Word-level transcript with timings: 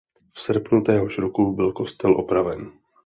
V 0.33 0.39
srpnu 0.41 0.81
téhož 0.83 1.17
roku 1.17 1.53
byl 1.53 1.71
kostel 1.71 2.15
opraven. 2.15 2.71